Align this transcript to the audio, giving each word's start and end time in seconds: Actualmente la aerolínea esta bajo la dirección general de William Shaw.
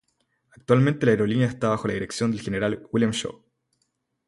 Actualmente 0.55 1.05
la 1.05 1.11
aerolínea 1.11 1.45
esta 1.47 1.69
bajo 1.69 1.87
la 1.87 1.93
dirección 1.93 2.35
general 2.39 2.71
de 2.71 2.87
William 2.91 3.11
Shaw. 3.11 3.39